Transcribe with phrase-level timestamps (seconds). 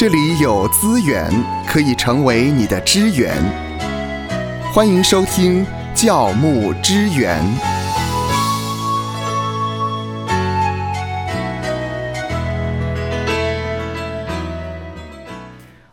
[0.00, 1.30] 这里有资源
[1.68, 3.36] 可以成为你的支援。
[4.72, 5.62] 欢迎收听
[5.94, 7.38] 教牧支援。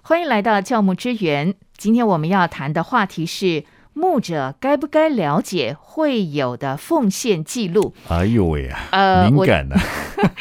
[0.01, 1.53] 欢迎来到教牧支援。
[1.75, 3.65] 今天我们要谈的话题是。
[3.97, 7.95] 牧者该不该了解会友的奉献记录？
[8.07, 9.75] 哎呦喂啊，呃，敏感呢。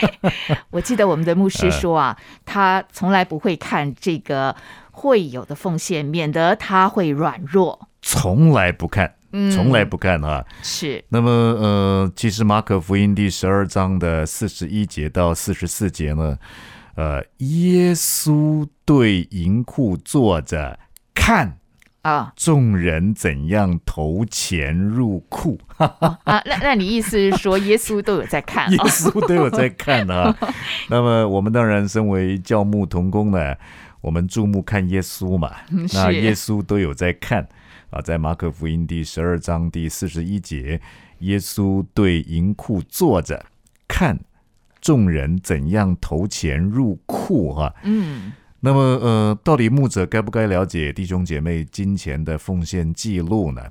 [0.70, 4.55] 我记得我们的牧师说啊， 他从来不会看这个
[4.91, 7.88] 会友的奉献，免得他会软弱。
[8.02, 9.15] 从来不看，
[9.51, 10.45] 从来不看啊。
[10.62, 11.02] 是。
[11.09, 16.38] 那么，呃，其实马可福音第十二章的四十一节到四十四节呢，
[16.95, 20.79] 呃，耶稣对银库坐着
[21.15, 21.59] 看。
[22.06, 22.33] 啊！
[22.37, 25.59] 众人怎样投钱入库？
[25.77, 28.70] 啊，那那你意思是说，耶稣都有在看？
[28.70, 30.32] 耶稣都有在看啊。
[30.88, 33.56] 那么我们当然身为教牧同工呢，
[34.01, 35.51] 我们注目看耶稣嘛。
[35.93, 37.49] 那耶稣都有在看
[37.90, 38.01] 啊。
[38.01, 40.80] 在马可福音第十二章第四十一节，
[41.18, 43.45] 耶稣对银库坐着
[43.88, 44.21] 看
[44.80, 47.74] 众人怎样投钱入库哈。
[47.82, 48.32] 嗯。
[48.60, 53.62] 那么，呃，到底牧者该不该了解弟兄姐妹金钱的奉献记录呢？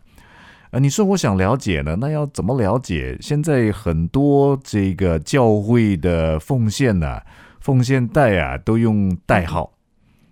[0.72, 3.18] 呃，你说我想了解呢，那要怎么了解？
[3.20, 7.22] 现在很多这个教会的奉献呢，
[7.60, 9.74] 奉献袋啊，都用代号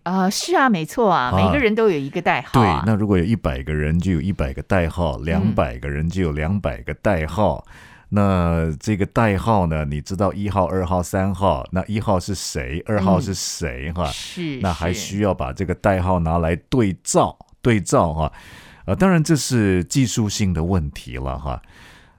[0.04, 2.52] 啊，是啊，没错啊，每个人都有一个代号。
[2.54, 7.66] 对，那如果有一百个人，就有一百个代号；两百个人，就有两百个代号。
[8.16, 9.84] 那这个代号呢？
[9.86, 12.80] 你知道一号、二号、三号，那一号是谁？
[12.86, 13.92] 二号是谁？
[13.92, 14.60] 哈，是。
[14.60, 18.32] 那还需要把这个代号拿来对照，对照哈。
[18.86, 21.60] 呃，当然这是技术性的问题了哈。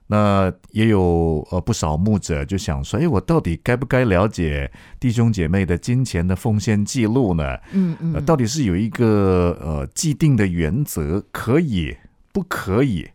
[0.08, 7.56] 那也有呃不少牧者就想说，哎，我到底该不该了解弟兄姐妹的金钱的奉献记录呢？
[7.70, 11.96] 嗯嗯，到底是有一个呃既定的原则，可以
[12.32, 13.08] 不可以？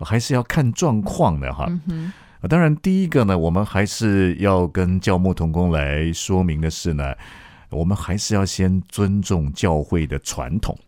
[0.00, 1.68] 还是要看状况的哈。
[2.48, 7.12] 当然，第一个呢，我们还是要跟教牧同工来说明的是呢，
[7.68, 10.78] 我们还是要先尊重教会的传统。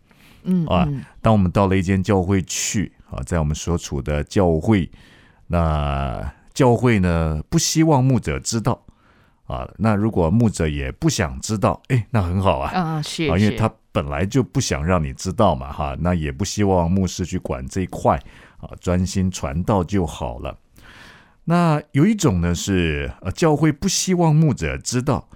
[0.43, 0.87] 嗯啊，
[1.21, 4.89] 当我们到了一间教会去啊，在我们所处的教会，
[5.47, 8.81] 那教会呢不希望牧者知道
[9.45, 9.69] 啊。
[9.77, 12.71] 那如果牧者也不想知道，哎，那很好啊。
[12.71, 15.97] 啊，是啊，因为他本来就不想让你知道嘛，哈。
[15.99, 18.17] 那也不希望牧师去管这一块。
[18.61, 20.57] 啊，专心传道就好了。
[21.45, 25.27] 那有一种呢是，呃，教会不希望牧者知道，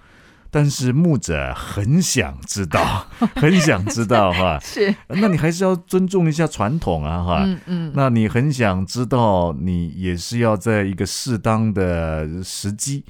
[0.52, 4.56] 但是牧者很想知道， 很想知道哈。
[4.60, 7.42] 是，那你还是要尊重一下传统啊，哈。
[7.44, 7.92] 嗯嗯。
[7.94, 13.04] 那你很想知道，你也是要在一个适当的时机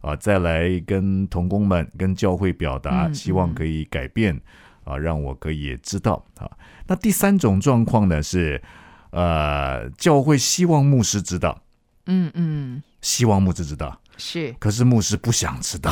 [0.00, 4.38] 啊，再来跟同工们、跟教会表达，希望可以改变
[4.82, 6.50] 啊，让我可以知道啊。
[6.88, 8.60] 那第三种状况呢是。
[9.10, 11.62] 呃，教会希望牧师知道，
[12.06, 14.00] 嗯嗯，希望牧师知道。
[14.16, 15.90] 是，可是牧师不想知道，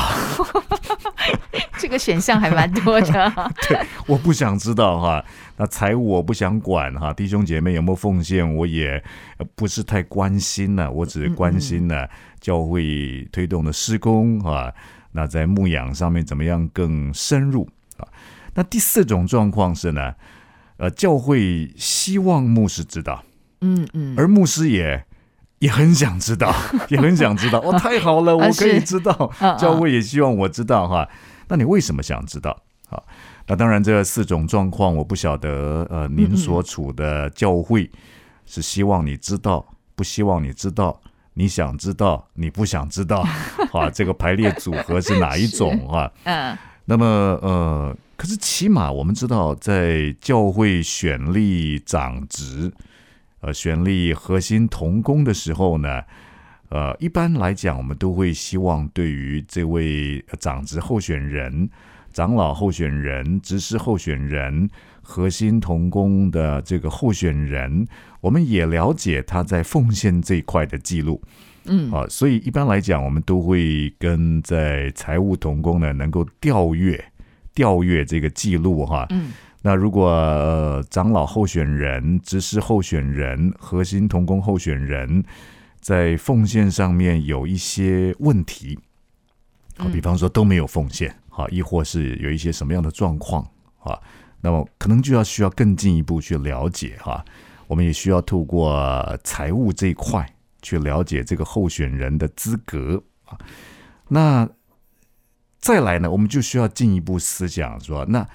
[1.80, 3.32] 这个选项还蛮多的。
[3.66, 5.24] 对，我不想知道哈，
[5.56, 9.02] 那财务我不想管哈，弟兄姐妹有没有奉献，我也
[9.54, 12.06] 不是太关心呢，我只是关心呢
[12.38, 14.70] 教会推动的施工啊，
[15.12, 18.06] 那在牧养上面怎么样更深入啊？
[18.52, 20.12] 那第四种状况是呢？
[20.78, 23.22] 呃，教会希望牧师知道，
[23.60, 25.04] 嗯嗯，而牧师也
[25.58, 26.54] 也很想知道，
[26.88, 27.58] 也很想知道。
[27.66, 29.30] 哦，太好了，我可以知道。
[29.58, 31.08] 教会也希望我知道哈。
[31.48, 32.56] 那你为什么想知道？
[32.88, 33.04] 好，
[33.48, 35.84] 那当然这四种状况，我不晓得。
[35.90, 37.90] 呃，您所处的教会
[38.46, 39.66] 是希望你知道，
[39.96, 41.00] 不希望你知道？
[41.34, 43.26] 你想知道，你不想知道？
[43.74, 46.08] 啊，这个排列组合是哪一种啊？
[46.22, 47.04] 嗯，那么
[47.42, 47.96] 呃。
[48.18, 52.72] 可是，起码我们知道，在教会选立长职，
[53.40, 56.02] 呃，选立核心同工的时候呢，
[56.68, 61.70] 呃，一般来讲，我们都会希望对于这位长职候选人、
[62.12, 64.68] 长老候选人、执事候选人、
[65.00, 67.86] 核心同工的这个候选人，
[68.20, 71.22] 我们也了解他在奉献这一块的记录。
[71.66, 77.12] 嗯，啊，所以一般来讲，我们都会跟在财务同工呢，能够调阅。
[77.58, 79.32] 调阅这个记录哈，嗯，
[79.62, 85.24] 那如果呃长老候选人、执事候选人、核心同工候选人，
[85.80, 88.78] 在奉献上面有一些问题，
[89.76, 93.42] 好，比方说都没有奉献，好，亦或是有一些什么样的状况
[93.80, 93.98] 啊，
[94.40, 97.24] 那么可能就要需要更进一步去了解哈，
[97.66, 100.24] 我们也需要透过财务这一块
[100.62, 103.36] 去了解这个候选人的资格啊，
[104.06, 104.48] 那。
[105.60, 108.26] 再来呢，我们就需要进一步思想说，那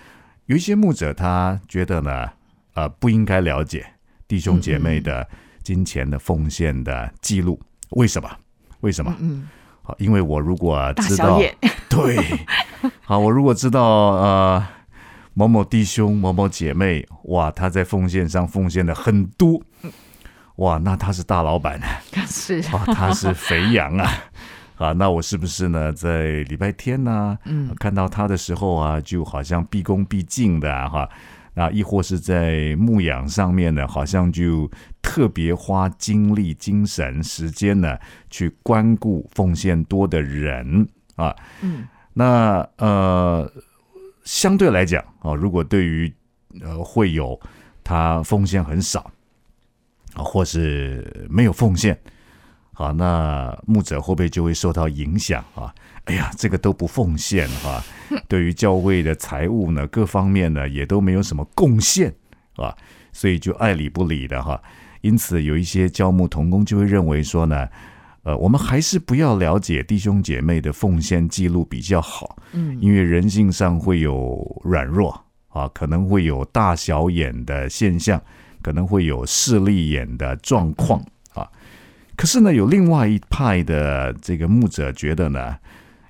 [0.45, 2.29] 有一些牧者他觉得呢，
[2.73, 3.85] 呃，不应该了解
[4.27, 5.27] 弟兄姐妹的
[5.63, 7.59] 金钱的奉献的记录，
[7.91, 8.29] 为什么？
[8.81, 9.15] 为什么？
[9.19, 9.47] 嗯，
[9.81, 11.39] 好，因为我如果知道，
[11.89, 12.17] 对，
[13.01, 14.67] 好，我如果知道呃
[15.33, 19.61] 某某弟兄、某某姐妹，哇，他在奉献上奉献的很多，
[20.57, 24.11] 哇，那他是大老板啊， 是，啊，他是肥羊啊，
[24.83, 27.73] 啊，那我是不是呢，在礼拜天呢、嗯。
[27.79, 31.09] 看到他的时候啊，就好像毕恭毕敬的啊，哈，
[31.53, 34.69] 那亦或是在牧养上面呢，好像就
[35.01, 37.97] 特别花精力、精神、时间呢，
[38.29, 41.87] 去关顾奉献多的人啊，嗯。
[42.15, 43.49] 那呃，
[44.25, 46.13] 相对来讲啊，如果对于
[46.61, 47.39] 呃会有
[47.85, 49.09] 他奉献很少
[50.13, 51.97] 啊，或是没有奉献，
[52.73, 55.73] 好，那牧者会不会就会受到影响啊？
[56.05, 57.81] 哎呀，这个都不奉献哈、
[58.27, 62.13] 对于教会的财务呢，各方面呢也都没有什么贡献
[62.55, 62.75] 啊，
[63.13, 64.61] 所以就爱理不理的哈。
[65.01, 67.67] 因此，有一些教牧同工就会认为说呢，
[68.23, 78.21] 呃，我们还是不要了解弟兄姐妹的奉献记录比较好，嗯因为人性上会有软弱啊，可能会有大小眼的现象，
[78.61, 81.12] 可能会有势利眼的状况啊。
[82.15, 85.57] 可是呢，有另外一派的这个牧者觉得呢，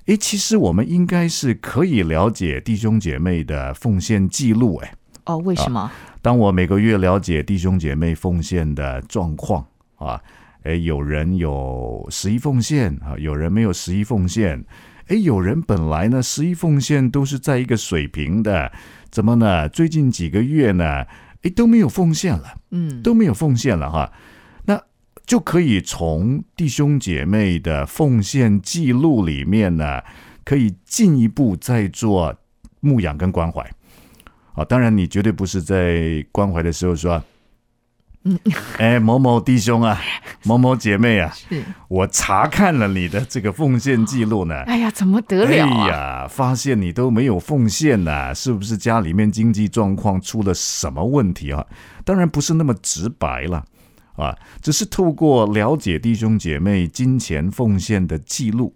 [0.06, 4.90] 诶，其实我们应该是可以了解弟兄姐妹的奉献记录，诶。
[5.24, 5.90] 哦，为什么？
[6.20, 9.66] 当我每个月了解弟兄姐妹奉献的状况
[9.96, 10.20] 啊，
[10.64, 14.62] 诶，有人有十一奉献啊，有人没有十一奉献，
[15.08, 18.70] 诶，有人本来呢十一奉献都是在一个水平的，
[19.10, 19.66] 怎么呢？
[19.70, 21.04] 最近几个月呢，
[21.42, 24.12] 诶，都没有奉献了，嗯，都没有奉献了哈，那
[25.26, 30.02] 就可以从弟兄姐妹的奉献记录里面呢，
[30.44, 32.34] 可以进一步再做
[32.80, 33.62] 牧养跟关怀。
[34.52, 37.20] 啊，当然你绝对不是在关怀的时候说，
[38.24, 38.38] 嗯，
[38.78, 40.00] 哎，某某弟兄啊，
[40.44, 44.54] 某某姐妹啊，是，我查看了你的这个奉献记录呢。
[44.64, 45.88] 哎呀，怎么得了哎啊？
[45.88, 51.66] 呀，发现你都没有奉献呐、是不是家里面经济状况出了什么问题啊？
[52.04, 53.64] 当然不是那么直白了
[54.16, 58.74] 啊，只是透过了解弟兄姐妹金钱奉献的记录，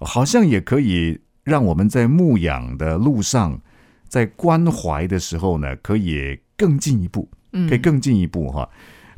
[0.00, 3.60] 好像也可以让我们在牧养的路上，
[4.08, 8.68] 在关怀的时候呢，可以更进一步，嗯可以更进一步哈。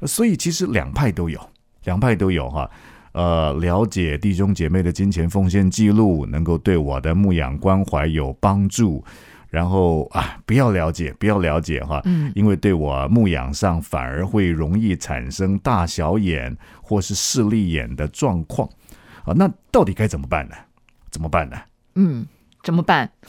[0.07, 1.41] 所以其实两派都有，
[1.85, 2.71] 两派都有哈。
[3.13, 9.05] 呃，了解弟兄姐妹的金钱奉献记录，能够对我的牧养关怀有帮助。
[9.51, 18.69] 然后啊，不要了解，不要了解哈，嗯因为对我牧养上反而会容易产生大小眼或是视力眼的状况
[19.25, 19.35] 啊。
[19.37, 20.55] 那到底该怎么办呢？
[21.11, 21.57] 怎么办呢？
[21.97, 22.27] 嗯，
[22.63, 23.11] 怎么办？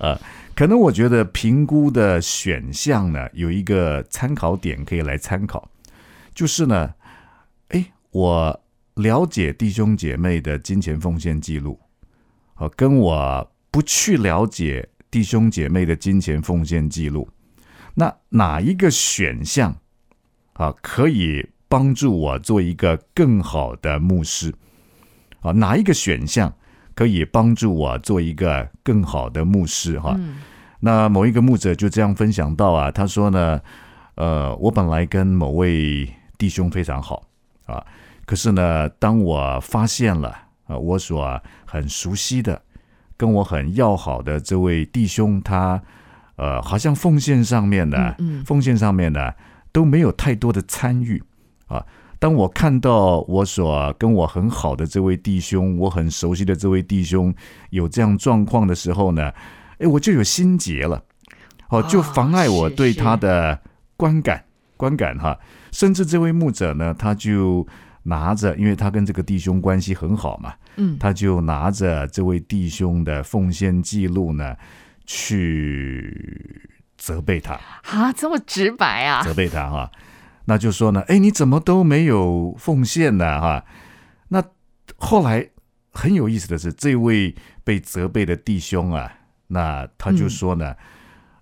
[0.00, 0.18] 呃
[0.54, 5.68] 可能我觉得评估的选项呢，有一个参考点可以来参考，
[6.34, 6.94] 就是呢，
[7.68, 8.60] 哎，我
[8.94, 11.78] 了解弟兄姐妹的金钱奉献记录，
[12.54, 17.28] 啊，跟我不去了解弟兄姐妹的金钱奉献记录，
[17.92, 19.76] 那哪一个选项
[20.54, 24.50] 啊可以帮助我做一个更好的牧师？
[25.40, 26.50] 啊，哪一个选项
[26.94, 30.00] 可以帮助我做一个更好的牧师？
[30.00, 30.38] 哈、嗯
[30.80, 33.60] 那某一个牧者就这样分享到啊，他说呢，
[34.14, 37.28] 呃，我本来跟某位弟兄非常好
[37.66, 37.84] 啊，
[38.24, 40.30] 可是呢，当我发现了
[40.66, 42.62] 啊，我所很熟悉的、
[43.16, 45.80] 跟我很要好的这位弟兄，他
[46.36, 49.32] 呃，好像奉献上面呢，嗯嗯奉献上面呢
[49.72, 51.22] 都没有太多的参与
[51.66, 51.84] 啊。
[52.18, 57.34] 当我看到我所跟我很好的这位弟兄，我很熟悉的这位弟兄
[57.70, 59.30] 有这样状况的时候呢，
[59.78, 61.02] 哎，我就有心结了，
[61.68, 63.58] 哦，就妨碍我对他的
[63.96, 64.42] 观感
[64.76, 65.38] 观感哈。
[65.72, 67.66] 甚至这位牧者呢，他就
[68.04, 74.56] 拿着，因为他跟这个弟兄关系很好嘛，嗯他就拿着这位弟兄的奉献记录呢，
[75.04, 77.54] 去责备他。
[77.84, 79.22] 啊，这么直白啊？
[79.22, 79.90] 责备他哈，
[80.44, 83.40] 那就说呢，哎，你怎么都没有奉献呢？
[83.40, 83.64] 哈，
[84.28, 84.42] 那
[84.96, 85.48] 后来
[85.92, 89.12] 很有意思的是，这位被责备的弟兄啊，
[89.46, 90.74] 那他就说呢，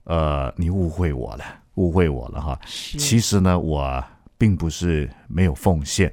[0.05, 2.59] 呃，你误会我了，误会我了哈。
[2.64, 4.03] 是其实呢，我
[4.38, 6.12] 并不是没有奉献，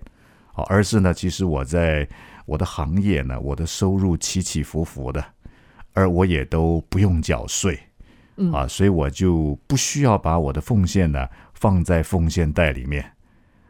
[0.53, 2.07] 好，而是呢，其实我在
[2.45, 5.23] 我的行业呢，我的收入起起伏伏的，
[5.93, 7.79] 而我也都不用缴税，
[8.37, 13.11] 嗯啊，所以我就不需要把我的奉献呢放在奉献袋里面。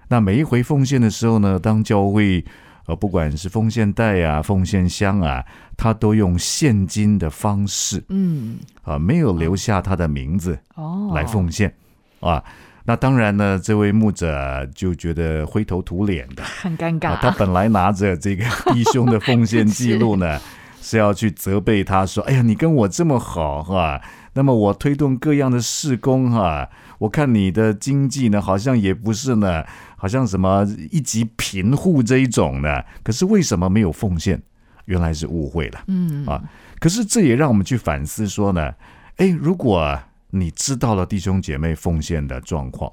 [0.07, 2.43] 那每一回奉献的时候呢，当教会
[2.87, 5.45] 呃，不管是奉献袋啊、奉献箱啊，
[5.77, 11.73] 他都用现金的方式嗯，啊，没有留下他的名字哦，来奉献
[12.19, 12.43] 啊。
[12.85, 16.43] 那当然呢，这位牧者就觉得灰头土脸的。
[16.43, 17.11] 很尴尬。
[17.11, 20.39] 啊，他本来拿着这个弟兄的奉献记录呢，
[20.81, 24.01] 是要去责备他说：“哎呀，你跟我这么好哈，
[24.33, 29.63] 那么我推动各样的事工哈，我看你的经济呢，好像也不是呢，
[29.95, 34.41] 好像什么一级贫户这一种呢，可是为什么没有奉献？
[34.85, 35.83] 原来是误会了。
[35.88, 36.41] 嗯啊，
[36.79, 38.73] 可是这也让我们去反思说呢，
[39.17, 39.97] 哎，如果
[40.31, 42.91] 你知道了弟兄姐妹奉献的状况，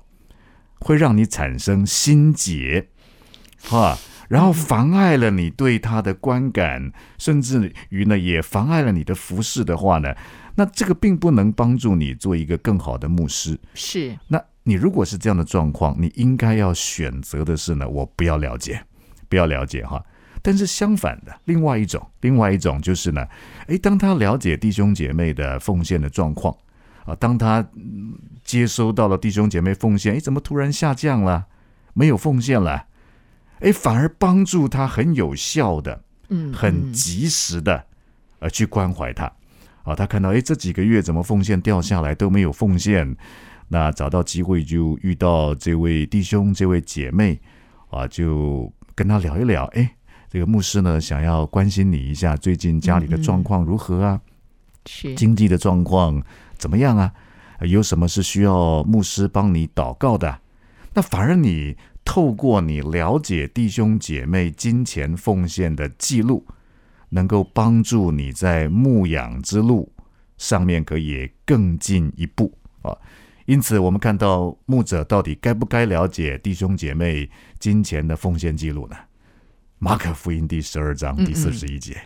[0.80, 2.88] 会让你产生心结，
[3.62, 3.97] 哈，
[4.28, 10.14] 然后妨碍了你对他的观感，甚至于呢，也妨碍了你的服饰的话呢，
[10.54, 13.59] 那这个并不能帮助你做一个更好的牧师。
[13.75, 18.85] 是那你如果是这样的状况，你应该要选择的是呢，我不要了解，
[19.28, 20.04] 不要了解哈。
[20.40, 23.26] 但是相反的，另外一种，另外一种就是呢，
[23.66, 26.54] 诶，当他了解弟兄姐妹的奉献的状况
[27.09, 28.12] 啊，当他嗯
[28.45, 31.47] 接收到了弟兄姐妹奉献，诶，怎么突然下降了？
[31.95, 32.85] 没有奉献了？
[33.61, 37.87] 诶，反而帮助他很有效的、嗯很嗯及时的，
[38.41, 39.25] 呃，去关怀他。
[39.85, 43.17] 啊，他看到诶，这几个月怎么奉献掉下来都没有奉献，
[43.69, 47.41] 那找到机会就遇到这位弟兄、这位姐妹
[47.88, 49.65] 啊，就跟他聊一聊。
[49.69, 49.88] 诶，
[50.29, 54.21] 这个牧师呢，想要关心你一下，最近家里的状况如何啊？
[54.87, 56.23] 是经济的状况
[56.59, 57.15] 怎么样啊？
[57.62, 60.41] 有什么是需要牧师帮你祷告的？
[60.95, 66.47] 那反而你透过你了解弟兄姐妹金钱奉献的记录，
[67.11, 69.93] 能够帮助你在牧养之路
[70.37, 72.97] 上面可以更进一步啊。
[73.47, 78.97] 因此，我们看到牧者到底该不该了解弟兄姐妹金钱的奉献记录呢？
[79.79, 81.97] 马可福音第十二章第四十一节。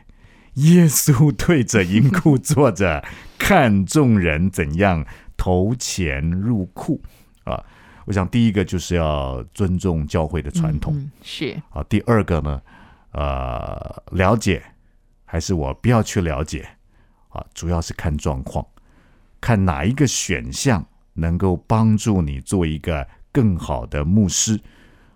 [0.54, 3.04] 耶稣对着银库坐着，
[3.38, 5.06] 看众人怎样
[5.36, 7.02] 投钱入库
[7.44, 7.64] 啊。
[8.04, 12.60] 我想第一个就是要尊重教会的传统、是啊，第二个呢，
[13.12, 14.62] 呃，了解
[15.24, 16.68] 还是我不要去了解
[17.28, 18.66] 啊，主要是看状况，
[19.40, 24.60] 看哪一个选项能够帮助你做一个更好的牧师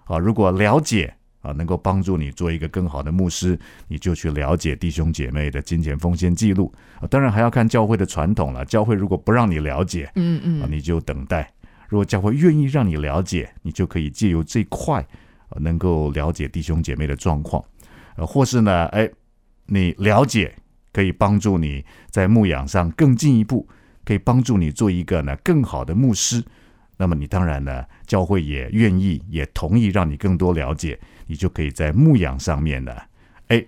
[0.04, 0.16] 啊。
[0.16, 1.16] 如果了解
[1.46, 7.06] 啊，能够帮助你做一个更好的牧师，你就去了解弟兄姐妹的金钱奉献记录啊。
[7.06, 8.64] 当然还要看教会的传统了。
[8.64, 11.44] 教会如果不让你了解嗯啊，嗯你就等待；
[11.88, 15.06] 如果教会愿意让你了解，你就可以借由这块，
[15.50, 17.64] 呃能够了解弟兄姐妹的状况，
[18.16, 19.08] 呃，或是呢，哎，
[19.66, 20.52] 你了解
[20.92, 23.68] 可以帮助你在牧养上更进一步，
[24.04, 26.42] 可以帮助你做一个呢更好的牧师。
[26.98, 32.92] 那么你当然呢，教会也愿意也同意让你更多了解，你就可以在牧养上面呢，
[33.48, 33.64] 哎，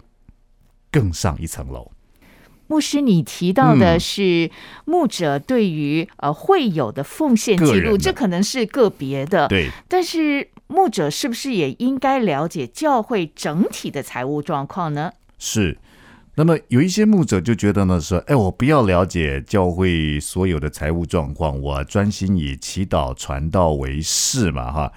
[0.91, 1.91] 更上一层楼。
[2.67, 4.50] 牧师，你提到的嗯是
[4.85, 15.12] 牧者对于呃会友的奉献记录，这可能是个别的，对，但是牧者是不是也应该了解教会整体的财务状况呢？
[15.38, 15.79] 是。
[16.35, 24.93] 那么有一些牧者就觉得呢，说，哎，我不要了解教会所有的财务状况，我专心以祈祷传道为事嘛，哈。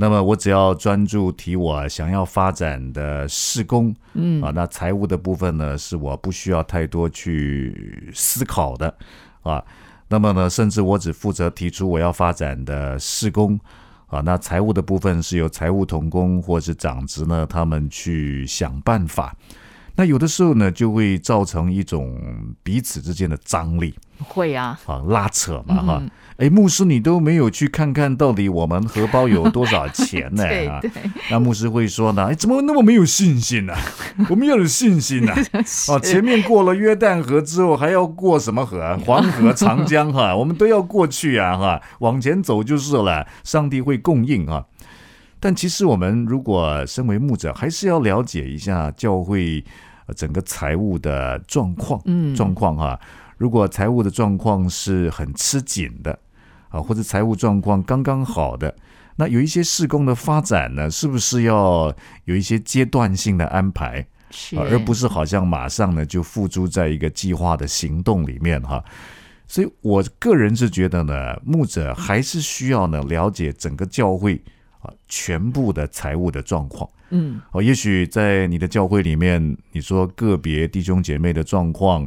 [0.00, 8.96] 那么我只要专注提我想要发展的事工，嗯啊，那财务的部分呢，是我不需要太多去思考的
[9.42, 9.62] 啊。
[10.08, 13.58] 那么呢，甚至我只负责提出我要发展的事工
[14.06, 19.34] 啊，那财务的部分是由财务同工或是长职呢，他们去想办法。
[19.96, 22.16] 那有的时候呢，就会造成一种
[22.62, 26.10] 彼此之间的张力会啊，啊，拉扯嘛，哈嗯。
[26.38, 30.44] 哎，牧师，你都没有去看看到底我们荷包有多少钱呢？
[30.70, 30.80] 啊
[31.30, 33.74] 那牧师会说呢，哎，怎么那么没有信心呢、
[34.30, 35.34] 我们要有信心呢、
[35.88, 38.96] 哦，前面过了约旦河之后，还要过什么河？
[39.04, 43.26] 黄河、长江哈，我们都要过去啊哈，往前走就是了。
[43.42, 44.64] 上帝会供应啊。
[45.40, 49.64] 但其实我们如果身为牧者，还是要了解一下教会
[50.06, 52.98] 呃整个财务的状况，嗯状况哈。
[53.38, 56.18] 如果财务的状况是很吃紧的
[56.68, 58.76] 啊，或者财务状况刚刚好的，
[59.16, 61.94] 那有一些施工的发展呢，是不是要
[62.26, 64.06] 有一些阶段性的安排？
[64.58, 68.84] 而不是好像马上呢就付诸在一个计划的行动里面哈。
[69.46, 74.38] 所以我个人是觉得呢，牧者还是需要呢了解整个教会
[74.80, 76.86] 啊全部的财务的状况。
[77.08, 82.06] 嗯哦，也许在你的教会里面，你说个别弟兄姐妹的状况，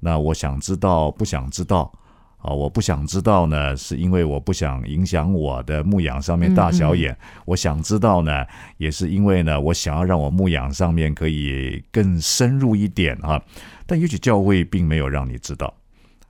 [0.00, 1.92] 那我想知道不想知道
[2.38, 7.16] 啊，我不想知道呢，是因为我不想影响我的牧养上面大小眼。
[7.44, 8.44] 我想知道呢，
[8.78, 13.40] 也是因为呢，我想要让我牧养上面可以更深入一点啊。
[13.86, 15.72] 但也许教会并没有让你知道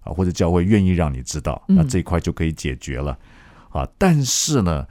[0.03, 3.17] 啊，或者教会愿意让你知道，那这一块就可以解决了
[3.71, 3.89] 啊。
[3.97, 4.87] 但是呢。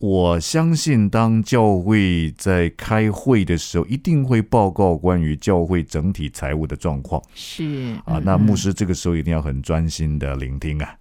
[0.00, 7.22] 我相信，当教会在开会的时候，一定会报告关于教会整体财务的状况。
[7.34, 10.94] 是啊，那牧师这个时候一定要很专心的聆听啊，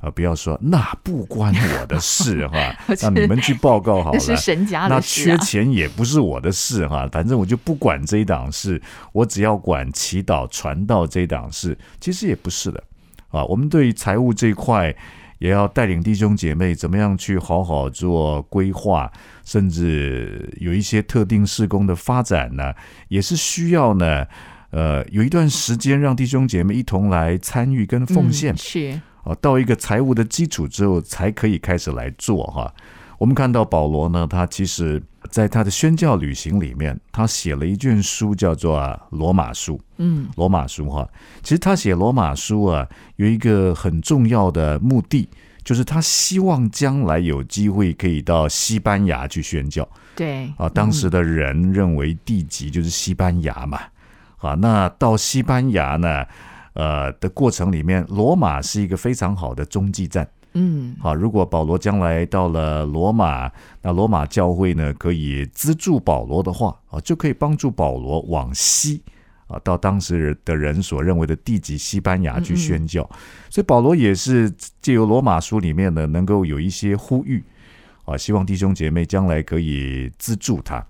[0.00, 4.18] 啊，不要说那不关我的事哈， 那你们去报告好了。
[4.18, 5.28] 是神家的事。
[5.28, 8.80] 那缺钱也不是我的事哈，反正我就不管这一档事，
[9.12, 11.76] 我只要管祈祷传道这一档事。
[12.00, 12.82] 其实也不是的
[13.28, 14.96] 啊，我们对财务这一块。
[15.38, 19.10] 也要带领弟兄姐妹怎么样去好好做规划，
[19.44, 22.74] 甚至有一些特定事工的发展呢，
[23.08, 24.26] 也是需要呢，
[24.70, 32.74] 呃，有一段时间让弟兄姐妹一同来参与跟奉献，是啊，到一个财务的基础之后，才可以开始来做哈。
[33.18, 35.02] 我们看到保罗呢，他其实。
[35.30, 38.78] 在他的宣教旅行里面，他写了一卷书，叫做
[39.10, 39.76] 《罗马书》。
[39.98, 41.08] 嗯，罗马书哈，
[41.42, 45.28] 其实他写罗马书啊，有一个很重要的目的，
[45.64, 49.88] 就是他希望将来有机会可以到西班牙去宣教。
[50.14, 53.80] 对啊，当时的人认为地级就是西班牙嘛。
[54.38, 56.24] 啊，那到西班牙呢，
[56.76, 60.28] 呃的过程里面，罗马是一个非常好的中继站。
[60.58, 63.50] 嗯，好，如果保罗将来到了罗马，
[63.82, 69.02] 那罗马教会呢可以资助保罗的话，啊，就可以帮助保罗往西，
[69.48, 73.02] 啊，到当时的人所认为的地级西班牙去宣教。
[73.50, 77.44] 所以保罗也是借由罗马书里面呢，能够有一些呼吁，
[78.06, 80.82] 啊，希望弟兄姐妹将来可以资助他。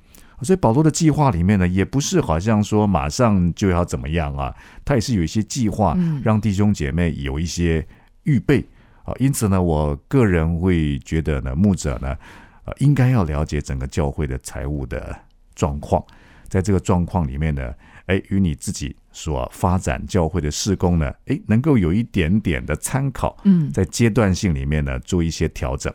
[0.43, 7.87] 所以保罗的计划里面呢，也不是好像说马上就要怎么样啊，他也是有一些计划，让弟兄姐妹有一些
[8.25, 8.65] 预备。
[9.05, 12.17] 啊，因此呢，我个人会觉得呢，牧者呢，
[12.65, 15.17] 呃，应该要了解整个教会的财务的
[15.55, 16.05] 状况，
[16.49, 17.73] 在这个状况里面呢，
[18.07, 25.95] 哎，与你自己所发展教会的事工呢，哎，能够有一点点的参考，嗯，在阶段性里面呢，做一些调整。